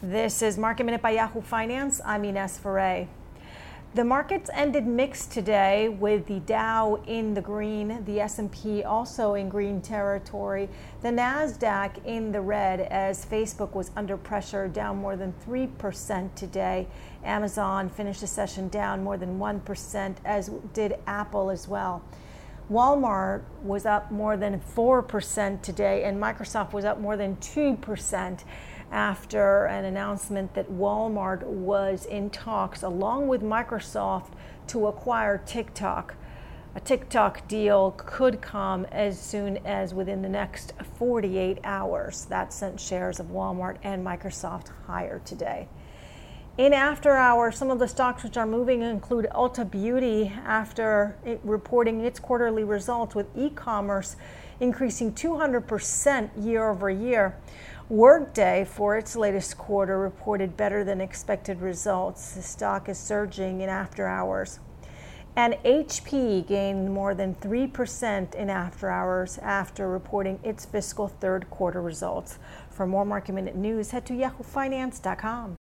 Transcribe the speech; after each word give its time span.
This 0.00 0.42
is 0.42 0.56
Market 0.56 0.84
Minute 0.84 1.02
by 1.02 1.10
Yahoo 1.10 1.40
Finance. 1.40 2.00
I'm 2.04 2.24
Ines 2.24 2.56
Ferre. 2.56 3.08
The 3.94 4.04
markets 4.04 4.48
ended 4.54 4.86
mixed 4.86 5.32
today 5.32 5.88
with 5.88 6.26
the 6.26 6.38
Dow 6.38 7.02
in 7.08 7.34
the 7.34 7.40
green, 7.40 8.04
the 8.04 8.20
S&P 8.20 8.84
also 8.84 9.34
in 9.34 9.48
green 9.48 9.80
territory, 9.80 10.68
the 11.02 11.08
Nasdaq 11.08 12.04
in 12.04 12.30
the 12.30 12.40
red 12.40 12.82
as 12.82 13.26
Facebook 13.26 13.74
was 13.74 13.90
under 13.96 14.16
pressure 14.16 14.68
down 14.68 14.98
more 14.98 15.16
than 15.16 15.34
3% 15.44 16.32
today. 16.36 16.86
Amazon 17.24 17.88
finished 17.88 18.20
the 18.20 18.28
session 18.28 18.68
down 18.68 19.02
more 19.02 19.16
than 19.16 19.40
1% 19.40 20.14
as 20.24 20.48
did 20.74 20.96
Apple 21.08 21.50
as 21.50 21.66
well. 21.66 22.04
Walmart 22.70 23.44
was 23.62 23.86
up 23.86 24.10
more 24.10 24.36
than 24.36 24.60
4% 24.60 25.62
today, 25.62 26.04
and 26.04 26.20
Microsoft 26.22 26.74
was 26.74 26.84
up 26.84 27.00
more 27.00 27.16
than 27.16 27.36
2% 27.36 28.44
after 28.92 29.64
an 29.66 29.86
announcement 29.86 30.52
that 30.54 30.70
Walmart 30.70 31.42
was 31.44 32.04
in 32.04 32.28
talks, 32.28 32.82
along 32.82 33.26
with 33.28 33.42
Microsoft, 33.42 34.32
to 34.66 34.86
acquire 34.86 35.38
TikTok. 35.46 36.14
A 36.74 36.80
TikTok 36.80 37.48
deal 37.48 37.94
could 37.96 38.42
come 38.42 38.84
as 38.92 39.18
soon 39.18 39.56
as 39.66 39.94
within 39.94 40.20
the 40.20 40.28
next 40.28 40.74
48 40.98 41.58
hours. 41.64 42.26
That 42.26 42.52
sent 42.52 42.78
shares 42.78 43.18
of 43.18 43.28
Walmart 43.28 43.78
and 43.82 44.06
Microsoft 44.06 44.68
higher 44.86 45.20
today. 45.24 45.68
In 46.58 46.72
after 46.72 47.12
hours, 47.12 47.56
some 47.56 47.70
of 47.70 47.78
the 47.78 47.86
stocks 47.86 48.24
which 48.24 48.36
are 48.36 48.44
moving 48.44 48.82
include 48.82 49.28
Ulta 49.32 49.70
Beauty 49.70 50.32
after 50.44 51.16
it 51.24 51.38
reporting 51.44 52.00
its 52.00 52.18
quarterly 52.18 52.64
results 52.64 53.14
with 53.14 53.28
e-commerce 53.36 54.16
increasing 54.58 55.12
200% 55.12 56.30
year 56.44 56.68
over 56.68 56.90
year. 56.90 57.36
Workday, 57.88 58.64
for 58.68 58.98
its 58.98 59.14
latest 59.14 59.56
quarter, 59.56 60.00
reported 60.00 60.56
better 60.56 60.82
than 60.82 61.00
expected 61.00 61.60
results. 61.60 62.32
The 62.32 62.42
stock 62.42 62.88
is 62.88 62.98
surging 62.98 63.60
in 63.60 63.68
after 63.68 64.08
hours. 64.08 64.58
And 65.36 65.54
HP 65.64 66.44
gained 66.44 66.92
more 66.92 67.14
than 67.14 67.36
3% 67.36 68.34
in 68.34 68.50
after 68.50 68.90
hours 68.90 69.38
after 69.38 69.88
reporting 69.88 70.40
its 70.42 70.64
fiscal 70.64 71.06
third 71.06 71.48
quarter 71.50 71.80
results. 71.80 72.40
For 72.68 72.84
more 72.84 73.04
market 73.04 73.34
minute 73.36 73.54
news, 73.54 73.92
head 73.92 74.04
to 74.06 74.14
yahoofinance.com. 74.14 75.57